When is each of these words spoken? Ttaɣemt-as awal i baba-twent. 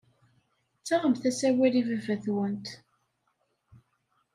Ttaɣemt-as 0.79 1.39
awal 1.49 1.73
i 1.81 1.83
baba-twent. 1.87 2.67